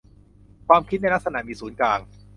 [0.67, 1.99] ความคิดในลักษณะ มีศูนย์กลาง